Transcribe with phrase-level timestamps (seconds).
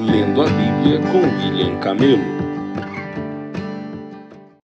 [0.00, 2.22] Lendo a Bíblia com William Camelo.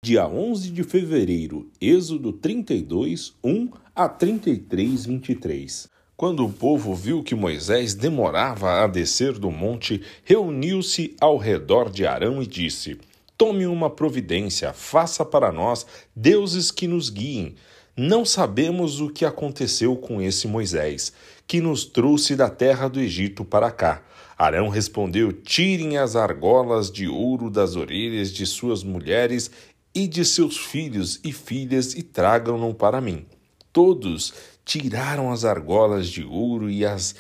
[0.04, 5.90] Dia 11 de fevereiro, Êxodo 32, 1 a 33, 23.
[6.16, 12.06] Quando o povo viu que Moisés demorava a descer do monte, reuniu-se ao redor de
[12.06, 13.00] Arão e disse:
[13.36, 17.56] Tome uma providência, faça para nós deuses que nos guiem.
[17.98, 21.12] Não sabemos o que aconteceu com esse Moisés,
[21.48, 24.04] que nos trouxe da terra do Egito para cá.
[24.38, 29.50] Arão respondeu: Tirem as argolas de ouro das orelhas de suas mulheres
[29.94, 33.26] e de seus filhos e filhas e tragam-no para mim.
[33.72, 34.34] Todos
[34.66, 37.16] tiraram as argolas de ouro e as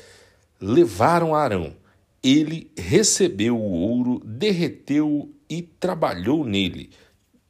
[0.60, 1.74] levaram a Arão.
[2.22, 6.90] Ele recebeu o ouro, derreteu-o e trabalhou nele,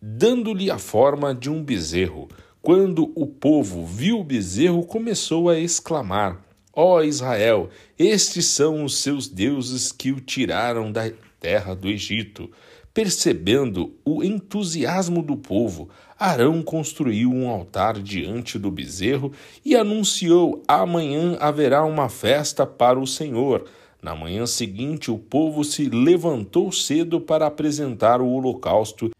[0.01, 2.27] dando-lhe a forma de um bezerro.
[2.61, 6.44] Quando o povo viu o bezerro, começou a exclamar:
[6.77, 12.51] Ó Israel, estes são os seus deuses que o tiraram da terra do Egito.
[12.93, 19.31] Percebendo o entusiasmo do povo, Arão construiu um altar diante do bezerro
[19.63, 23.65] e anunciou: Amanhã haverá uma festa para o Senhor.
[24.01, 29.11] Na manhã seguinte, o povo se levantou cedo para apresentar o holocausto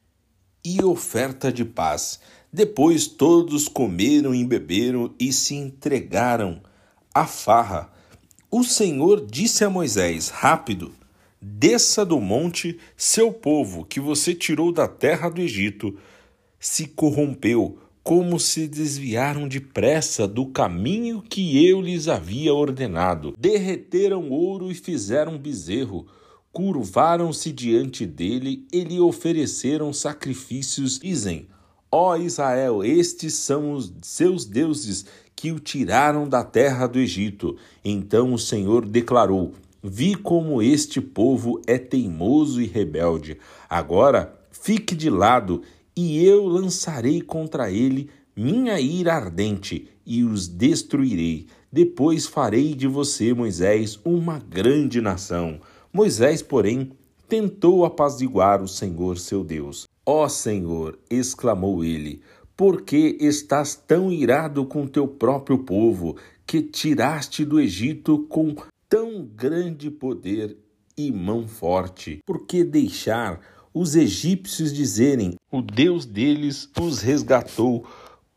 [0.64, 2.20] e oferta de paz.
[2.52, 6.62] Depois todos comeram e beberam e se entregaram
[7.16, 7.90] a farra.
[8.52, 10.92] O Senhor disse a Moisés: Rápido,
[11.42, 15.98] desça do monte, seu povo, que você tirou da terra do Egito,
[16.60, 23.34] se corrompeu, como se desviaram depressa do caminho que eu lhes havia ordenado.
[23.38, 26.06] Derreteram ouro e fizeram bezerro.
[26.52, 31.00] Curvaram-se diante dele e lhe ofereceram sacrifícios.
[31.00, 31.48] Dizem:
[31.92, 35.06] Ó Israel, estes são os seus deuses
[35.36, 37.58] que o tiraram da terra do Egito.
[37.84, 43.38] Então o Senhor declarou: Vi como este povo é teimoso e rebelde.
[43.70, 45.62] Agora fique de lado,
[45.96, 51.48] e eu lançarei contra ele minha ira ardente e os destruirei.
[51.72, 55.60] Depois farei de você, Moisés, uma grande nação.
[55.92, 56.92] Moisés, porém,
[57.30, 59.86] tentou apaziguar o Senhor seu Deus.
[60.06, 62.22] Ó Senhor, exclamou ele,
[62.56, 68.56] por que estás tão irado com teu próprio povo, que tiraste do Egito com
[68.88, 70.58] tão grande poder
[70.98, 72.20] e mão forte?
[72.26, 73.42] Por que deixar
[73.74, 77.86] os egípcios dizerem: O Deus deles os resgatou?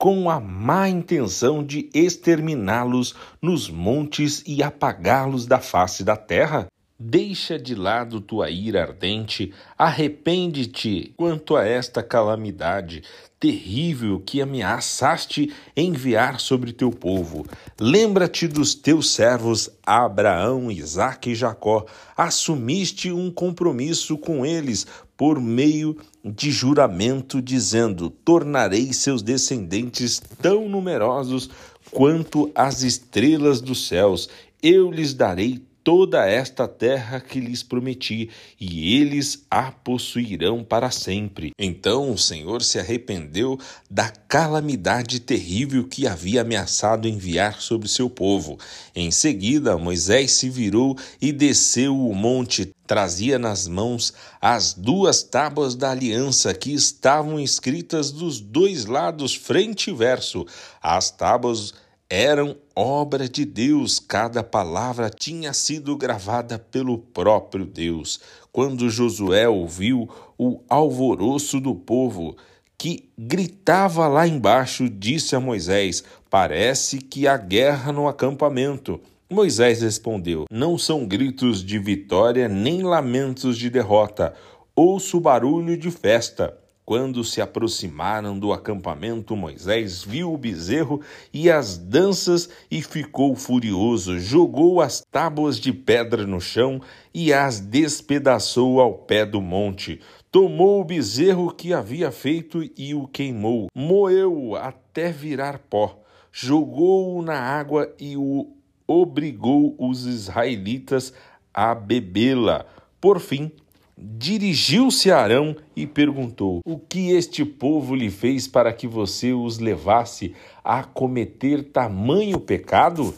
[0.00, 6.68] com a má intenção de exterminá-los nos montes e apagá-los da face da terra?
[7.00, 13.04] Deixa de lado tua ira ardente, arrepende-te quanto a esta calamidade
[13.38, 17.47] terrível que ameaçaste enviar sobre teu povo.
[17.78, 21.87] Lembra-te dos teus servos Abraão, Isaque e Jacó.
[22.16, 24.84] Assumiste um compromisso com eles
[25.16, 31.48] por meio de juramento, dizendo: Tornarei seus descendentes tão numerosos
[31.92, 34.28] quanto as estrelas dos céus.
[34.60, 38.28] Eu lhes darei toda esta terra que lhes prometi,
[38.60, 41.53] e eles a possuirão para sempre.
[41.59, 43.59] Então o Senhor se arrependeu
[43.91, 48.59] da calamidade terrível que havia ameaçado enviar sobre seu povo.
[48.94, 54.12] Em seguida, Moisés se virou e desceu o monte, trazia nas mãos
[54.43, 60.44] as duas tábuas da aliança que estavam escritas dos dois lados, frente e verso.
[60.82, 61.72] As tábuas
[62.10, 68.20] eram obra de Deus, cada palavra tinha sido gravada pelo próprio Deus.
[68.50, 70.08] Quando Josué ouviu
[70.38, 72.36] o alvoroço do povo,
[72.78, 79.00] que gritava lá embaixo, disse a Moisés: Parece que há guerra no acampamento.
[79.28, 84.32] Moisés respondeu: Não são gritos de vitória nem lamentos de derrota.
[84.75, 86.56] Ouço barulho de festa.
[86.88, 94.19] Quando se aproximaram do acampamento, Moisés viu o bezerro e as danças e ficou furioso.
[94.19, 96.81] Jogou as tábuas de pedra no chão
[97.12, 100.00] e as despedaçou ao pé do monte.
[100.32, 103.69] Tomou o bezerro que havia feito e o queimou.
[103.75, 105.94] Moeu-o até virar pó.
[106.32, 108.49] Jogou-o na água e o
[108.87, 111.12] obrigou os israelitas
[111.52, 112.64] a bebê-la.
[112.99, 113.52] Por fim,
[114.00, 119.58] Dirigiu-se a Arão e perguntou: O que este povo lhe fez para que você os
[119.58, 123.12] levasse a cometer tamanho pecado?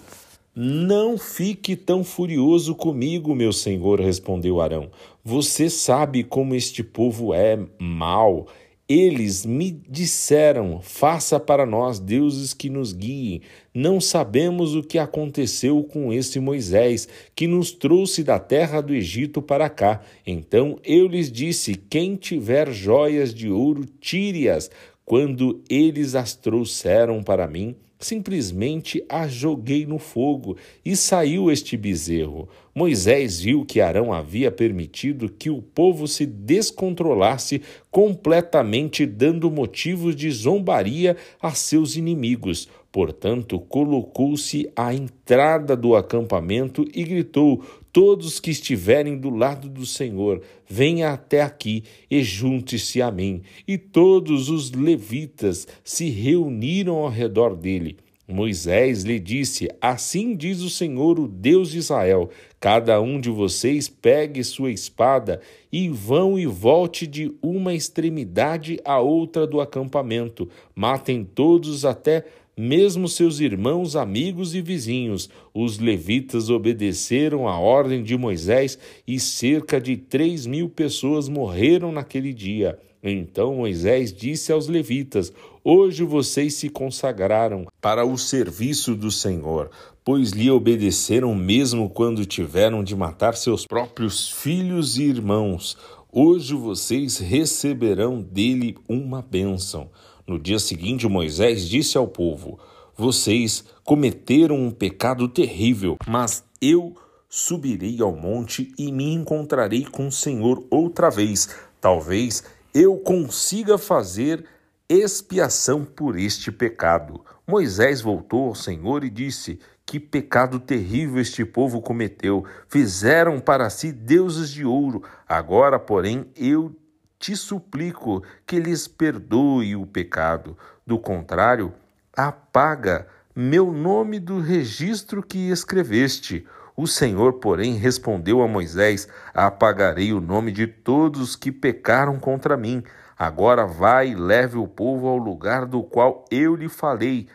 [0.57, 4.91] Não fique tão furioso comigo, meu senhor, respondeu Arão.
[5.23, 8.47] Você sabe como este povo é mau.
[8.93, 13.41] Eles me disseram: Faça para nós deuses que nos guiem.
[13.73, 17.07] Não sabemos o que aconteceu com esse Moisés,
[17.37, 20.01] que nos trouxe da terra do Egito para cá.
[20.27, 24.69] Então eu lhes disse: Quem tiver joias de ouro, tire-as.
[25.11, 32.49] Quando eles as trouxeram para mim, simplesmente a joguei no fogo e saiu este bezerro.
[32.73, 37.61] Moisés viu que Arão havia permitido que o povo se descontrolasse
[37.91, 42.69] completamente, dando motivos de zombaria a seus inimigos.
[42.93, 50.43] Portanto, colocou-se à entrada do acampamento e gritou: Todos que estiverem do lado do Senhor,
[50.69, 53.43] venha até aqui e junte-se a mim.
[53.67, 57.97] E todos os levitas se reuniram ao redor dele.
[58.31, 63.89] Moisés lhe disse: Assim diz o Senhor, o Deus de Israel: Cada um de vocês
[63.89, 65.41] pegue sua espada
[65.73, 70.49] e vão e volte de uma extremidade à outra do acampamento.
[70.75, 72.25] Matem todos até
[72.61, 75.31] mesmo seus irmãos, amigos e vizinhos.
[75.55, 82.35] Os levitas obedeceram à ordem de Moisés e cerca de três mil pessoas morreram naquele
[82.35, 82.79] dia.
[83.03, 85.33] Então Moisés disse aos levitas:
[85.65, 89.71] Hoje vocês se consagraram para o serviço do Senhor,
[90.05, 95.79] pois lhe obedeceram mesmo quando tiveram de matar seus próprios filhos e irmãos.
[96.13, 99.89] Hoje vocês receberão dele uma bênção.
[100.31, 102.57] No dia seguinte, Moisés disse ao povo:
[102.97, 106.95] Vocês cometeram um pecado terrível, mas eu
[107.29, 111.49] subirei ao monte e me encontrarei com o Senhor outra vez.
[111.81, 114.45] Talvez eu consiga fazer
[114.89, 117.25] expiação por este pecado.
[117.45, 122.45] Moisés voltou ao Senhor e disse: Que pecado terrível este povo cometeu!
[122.69, 125.03] Fizeram para si deuses de ouro.
[125.27, 126.73] Agora, porém, eu
[127.21, 130.57] te suplico que lhes perdoe o pecado.
[130.87, 131.73] Do contrário,
[132.17, 133.07] apaga
[133.37, 136.47] meu nome do registro que escreveste.
[136.75, 142.83] O Senhor, porém, respondeu a Moisés: Apagarei o nome de todos que pecaram contra mim.
[143.19, 147.29] Agora vai e leve o povo ao lugar do qual eu lhe falei.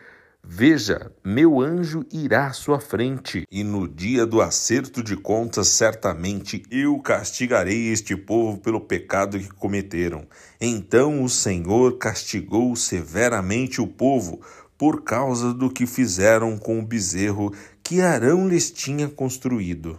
[0.48, 6.62] Veja, meu anjo irá à sua frente, e no dia do acerto de contas, certamente
[6.70, 10.24] eu castigarei este povo pelo pecado que cometeram.
[10.60, 14.40] Então o Senhor castigou severamente o povo
[14.78, 17.52] por causa do que fizeram com o bezerro
[17.82, 19.98] que Arão lhes tinha construído.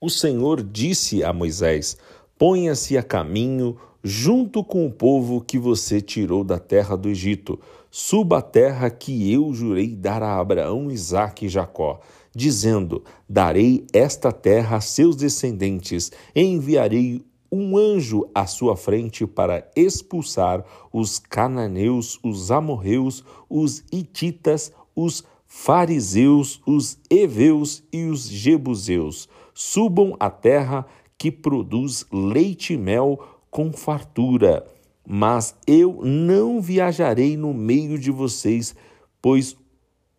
[0.00, 1.96] O Senhor disse a Moisés:
[2.36, 7.58] Ponha-se a caminho junto com o povo que você tirou da terra do Egito.
[7.96, 12.00] Suba a terra que eu jurei dar a Abraão, Isaque e Jacó,
[12.34, 20.64] dizendo: Darei esta terra a seus descendentes, enviarei um anjo à sua frente para expulsar
[20.92, 29.28] os cananeus, os amorreus, os hititas, os fariseus, os heveus e os jebuseus.
[29.54, 30.84] Subam a terra
[31.16, 33.20] que produz leite e mel
[33.52, 34.73] com fartura.
[35.06, 38.74] Mas eu não viajarei no meio de vocês,
[39.20, 39.56] pois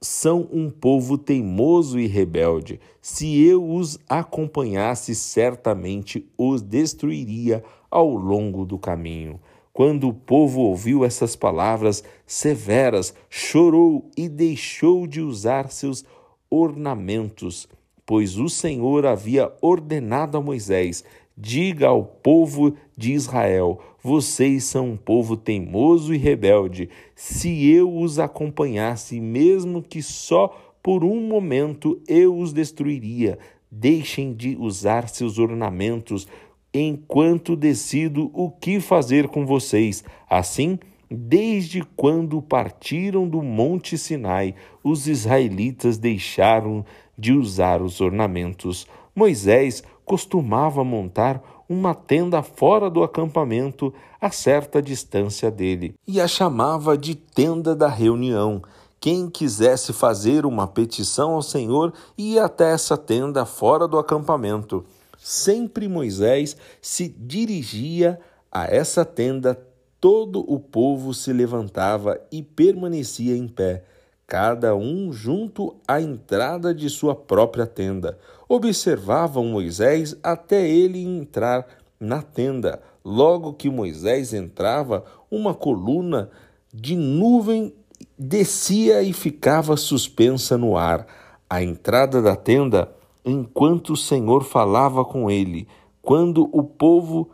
[0.02, 2.80] são um povo teimoso e rebelde.
[3.02, 9.40] Se eu os acompanhasse, certamente os destruiria ao longo do caminho.
[9.74, 16.06] Quando o povo ouviu essas palavras severas, chorou e deixou de usar seus
[16.50, 17.68] ornamentos,
[18.06, 21.04] pois o Senhor havia ordenado a Moisés:
[21.38, 26.90] diga ao povo de Israel: vocês são um povo teimoso e rebelde.
[27.16, 33.40] Se eu os acompanhasse, mesmo que só por um momento, eu os destruiria.
[33.72, 36.28] Deixem de usar seus ornamentos,
[36.72, 40.04] enquanto decido o que fazer com vocês.
[40.30, 40.78] Assim,
[41.10, 46.86] desde quando partiram do Monte Sinai, os israelitas deixaram
[47.18, 48.86] de usar os ornamentos.
[49.16, 56.98] Moisés costumava montar uma tenda fora do acampamento, a certa distância dele, e a chamava
[56.98, 58.62] de tenda da reunião.
[59.00, 64.86] Quem quisesse fazer uma petição ao Senhor ia até essa tenda fora do acampamento.
[65.18, 68.20] Sempre Moisés se dirigia
[68.52, 69.60] a essa tenda,
[70.00, 73.84] todo o povo se levantava e permanecia em pé,
[74.28, 78.18] cada um junto à entrada de sua própria tenda.
[78.48, 81.66] Observavam Moisés até ele entrar
[82.00, 82.82] na tenda.
[83.04, 86.30] Logo que Moisés entrava, uma coluna
[86.74, 87.74] de nuvem
[88.18, 91.08] descia e ficava suspensa no ar.
[91.50, 92.92] A entrada da tenda
[93.24, 95.68] enquanto o Senhor falava com ele.
[96.02, 97.30] Quando o povo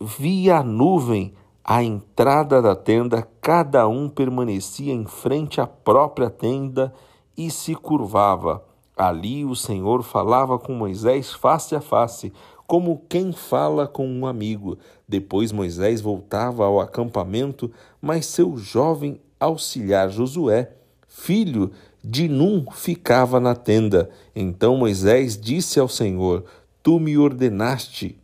[0.00, 1.34] via a nuvem,
[1.70, 6.94] À entrada da tenda, cada um permanecia em frente à própria tenda
[7.36, 8.64] e se curvava.
[8.98, 12.32] Ali o Senhor falava com Moisés face a face,
[12.66, 14.76] como quem fala com um amigo.
[15.08, 17.70] Depois Moisés voltava ao acampamento,
[18.02, 20.72] mas seu jovem auxiliar Josué,
[21.06, 21.70] filho
[22.02, 24.10] de Num, ficava na tenda.
[24.34, 26.44] Então Moisés disse ao Senhor:
[26.82, 28.18] Tu me ordenaste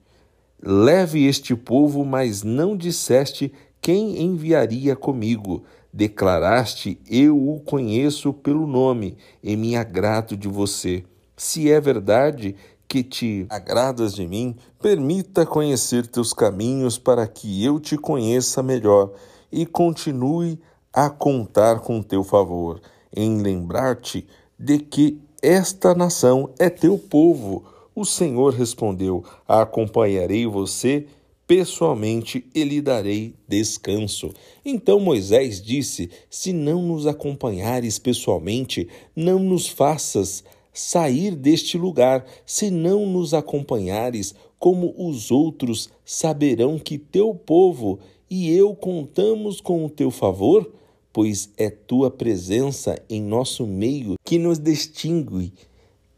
[0.67, 3.53] Leve este povo, mas não disseste
[3.83, 5.63] quem enviaria comigo.
[5.97, 11.05] Declaraste: Eu o conheço pelo nome e me agrado de você.
[11.37, 12.57] Se é verdade
[12.89, 19.13] que te agradas de mim, permita conhecer teus caminhos para que eu te conheça melhor
[19.53, 20.61] e continue
[20.93, 22.81] a contar com teu favor,
[23.15, 24.27] em lembrar-te
[24.59, 31.07] de que esta nação é teu povo o Senhor respondeu: Acompanharei você
[31.47, 34.31] pessoalmente e lhe darei descanso.
[34.65, 42.27] Então Moisés disse: Se não nos acompanhares pessoalmente, não nos faças sair deste lugar.
[42.45, 47.99] Se não nos acompanhares, como os outros saberão que teu povo
[48.29, 50.71] e eu contamos com o teu favor?
[51.13, 55.53] Pois é tua presença em nosso meio que nos distingue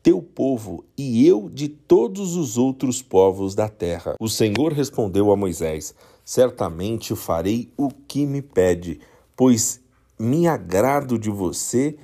[0.06, 4.14] teu povo e eu de todos os outros povos da terra.
[4.20, 9.00] O Senhor respondeu a Moisés: Certamente farei o que me pede,
[9.34, 9.80] pois
[10.16, 11.96] me agrado de você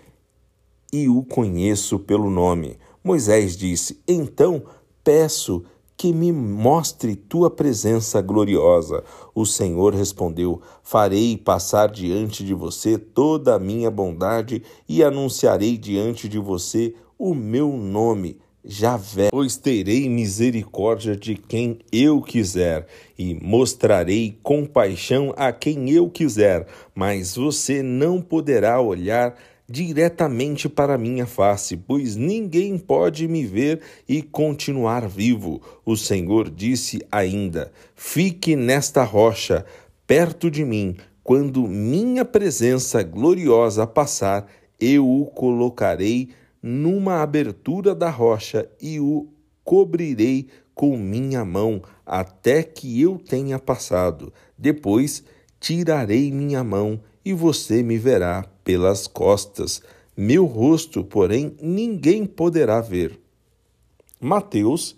[0.93, 2.77] e o conheço pelo nome.
[3.05, 4.65] Moisés disse: Então
[5.05, 5.63] peço
[5.97, 9.05] que me mostre tua presença gloriosa.
[9.33, 16.29] O Senhor respondeu: Farei passar diante de você toda a minha bondade e anunciarei diante
[16.29, 22.85] de você o meu nome, Javé, pois terei misericórdia de quem eu quiser
[23.17, 29.37] e mostrarei compaixão a quem eu quiser, mas você não poderá olhar
[29.69, 35.62] diretamente para minha face, pois ninguém pode me ver e continuar vivo.
[35.87, 39.64] O Senhor disse ainda: Fique nesta rocha,
[40.09, 44.50] perto de mim, quando minha presença gloriosa passar,
[44.81, 46.31] eu o colocarei
[46.62, 49.28] numa abertura da rocha e o
[49.64, 54.33] cobrirei com minha mão até que eu tenha passado.
[54.57, 55.25] Depois
[55.61, 59.83] tirarei minha mão e você me verá pelas costas.
[60.16, 63.19] Meu rosto, porém, ninguém poderá ver.
[64.21, 64.97] Mateus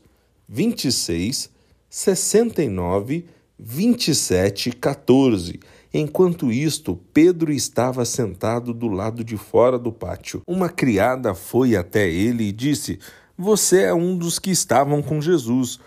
[0.49, 1.51] 26,
[1.89, 3.27] 69,
[3.59, 5.61] 27, 14.
[5.97, 10.43] Enquanto isto, Pedro estava sentado do lado de fora do pátio.
[10.45, 12.99] Uma criada foi até ele e disse:
[13.39, 15.79] Você é um dos que estavam com Jesus,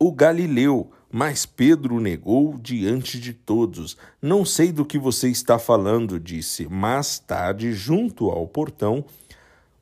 [0.00, 0.90] o Galileu.
[1.12, 3.96] Mas Pedro negou diante de todos.
[4.20, 6.66] Não sei do que você está falando, disse.
[6.66, 9.04] Mais tarde, junto ao portão,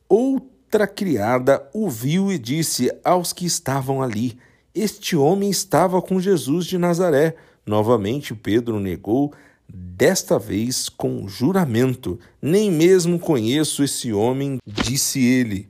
[0.06, 4.36] outra criada o viu e disse aos que estavam ali:
[4.74, 7.34] Este homem estava com Jesus de Nazaré.
[7.66, 9.32] Novamente Pedro negou,
[9.68, 15.68] Desta vez com juramento, nem mesmo conheço esse homem, disse ele.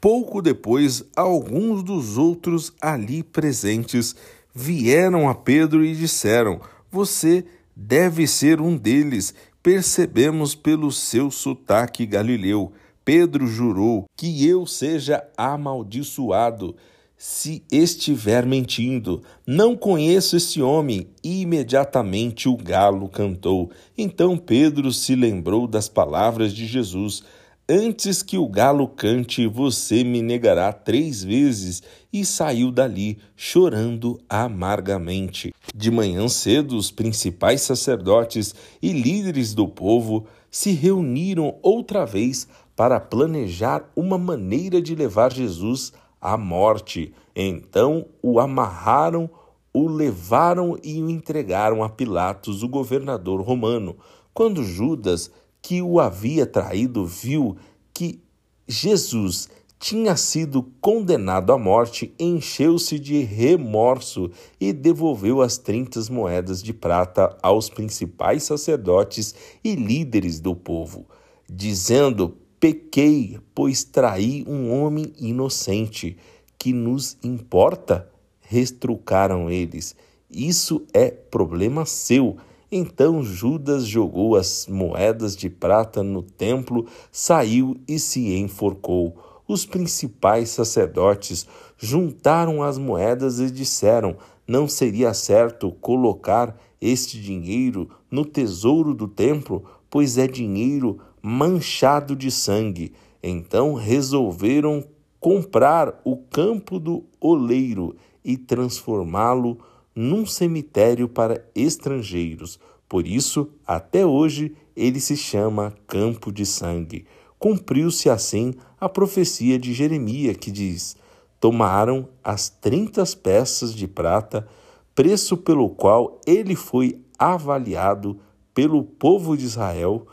[0.00, 4.14] Pouco depois, alguns dos outros ali presentes
[4.54, 7.44] vieram a Pedro e disseram: Você
[7.74, 12.72] deve ser um deles, percebemos pelo seu sotaque galileu.
[13.04, 16.76] Pedro jurou que eu seja amaldiçoado
[17.18, 19.22] se estiver mentindo.
[19.44, 21.08] Não conheço esse homem.
[21.22, 23.72] E imediatamente o galo cantou.
[23.96, 27.24] Então Pedro se lembrou das palavras de Jesus.
[27.68, 31.82] Antes que o galo cante, você me negará três vezes.
[32.12, 35.52] E saiu dali, chorando amargamente.
[35.74, 42.46] De manhã cedo, os principais sacerdotes e líderes do povo se reuniram outra vez
[42.76, 47.12] para planejar uma maneira de levar Jesus à morte.
[47.34, 49.30] Então o amarraram,
[49.72, 53.96] o levaram e o entregaram a Pilatos, o governador romano.
[54.34, 57.56] Quando Judas, que o havia traído, viu
[57.92, 58.20] que
[58.66, 59.48] Jesus
[59.78, 67.36] tinha sido condenado à morte, encheu-se de remorso e devolveu as trinta moedas de prata
[67.42, 71.06] aos principais sacerdotes e líderes do povo,
[71.48, 76.16] dizendo: Pequei, pois traí um homem inocente.
[76.58, 78.10] Que nos importa?
[78.40, 79.94] Restrucaram eles.
[80.28, 82.36] Isso é problema seu.
[82.70, 89.16] Então Judas jogou as moedas de prata no templo, saiu e se enforcou.
[89.46, 91.46] Os principais sacerdotes
[91.78, 99.64] juntaram as moedas e disseram: Não seria certo colocar este dinheiro no tesouro do templo,
[99.88, 102.92] pois é dinheiro manchado de sangue.
[103.22, 104.84] Então resolveram
[105.20, 109.58] comprar o campo do oleiro e transformá-lo
[109.94, 112.58] num cemitério para estrangeiros.
[112.88, 117.04] Por isso, até hoje, ele se chama Campo de Sangue.
[117.38, 120.96] Cumpriu-se assim a profecia de Jeremias, que diz:
[121.40, 124.46] Tomaram as trinta peças de prata,
[124.94, 128.18] preço pelo qual ele foi avaliado
[128.54, 130.06] pelo povo de Israel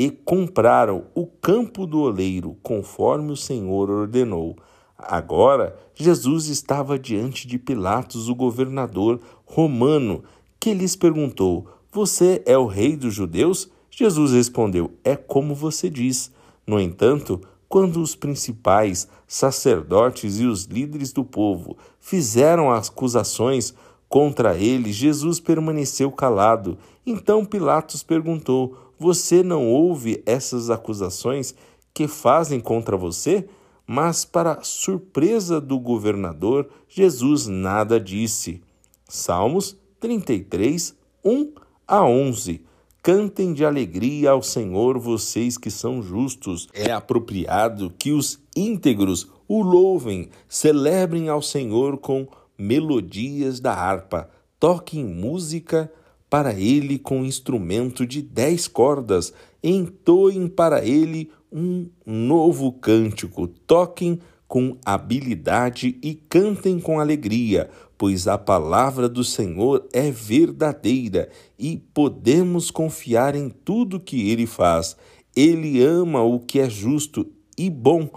[0.00, 4.56] e compraram o campo do oleiro, conforme o Senhor ordenou.
[4.96, 10.24] Agora, Jesus estava diante de Pilatos, o governador romano,
[10.58, 13.68] que lhes perguntou: Você é o rei dos judeus?
[13.90, 16.32] Jesus respondeu: É como você diz.
[16.66, 17.38] No entanto,
[17.68, 23.74] quando os principais sacerdotes e os líderes do povo fizeram acusações
[24.08, 26.78] contra ele, Jesus permaneceu calado.
[27.04, 31.54] Então Pilatos perguntou: você não ouve essas acusações
[31.94, 33.48] que fazem contra você?
[33.86, 38.62] Mas, para surpresa do governador, Jesus nada disse.
[39.08, 41.52] Salmos 33, 1
[41.88, 42.60] a 11.
[43.02, 46.68] Cantem de alegria ao Senhor, vocês que são justos.
[46.74, 52.28] É apropriado que os íntegros o louvem, celebrem ao Senhor com
[52.58, 54.28] melodias da harpa,
[54.60, 55.90] toquem música
[56.30, 64.76] para ele com instrumento de dez cordas, entoem para ele um novo cântico, toquem com
[64.84, 67.68] habilidade e cantem com alegria,
[67.98, 74.96] pois a palavra do Senhor é verdadeira e podemos confiar em tudo que ele faz.
[75.36, 78.08] Ele ama o que é justo e bom.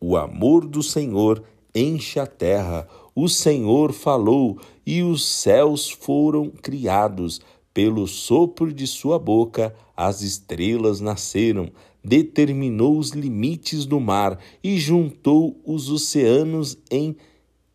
[0.00, 1.42] O amor do Senhor
[1.74, 2.86] enche a terra.
[3.14, 7.40] O Senhor falou e os céus foram criados.
[7.74, 11.70] Pelo sopro de sua boca, as estrelas nasceram,
[12.04, 17.16] determinou os limites do mar e juntou os oceanos em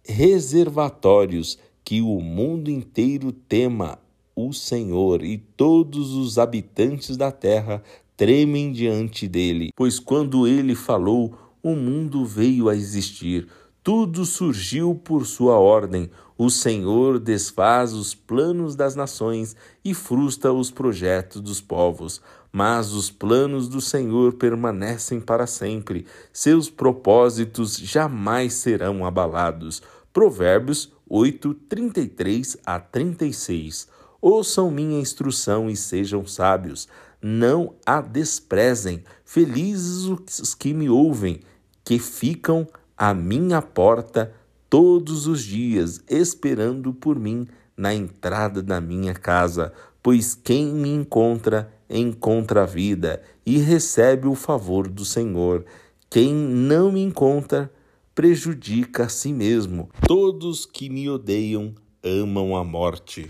[0.03, 3.99] reservatórios, que o mundo inteiro tema
[4.35, 7.81] o Senhor e todos os habitantes da terra
[8.15, 9.71] tremem diante dele.
[9.75, 13.47] Pois quando ele falou, o mundo veio a existir.
[13.87, 16.11] Tudo surgiu por sua ordem.
[16.37, 22.21] O Senhor desfaz os planos das nações e frustra os projetos dos povos.
[22.51, 29.81] Mas os planos do Senhor permanecem para sempre, seus propósitos jamais serão abalados.
[30.11, 33.87] Provérbios 8, 33 a 36.
[34.19, 36.89] Ouçam minha instrução e sejam sábios,
[37.21, 39.05] não a desprezem.
[39.23, 40.03] Felizes
[40.41, 41.39] os que me ouvem,
[41.85, 44.33] que ficam à minha porta
[44.69, 51.71] todos os dias, esperando por mim na entrada da minha casa, pois quem me encontra,
[51.89, 55.63] encontra a vida e recebe o favor do Senhor.
[56.09, 57.71] Quem não me encontra,
[58.15, 59.89] prejudica a si mesmo.
[60.07, 63.25] Todos que me odeiam amam a morte.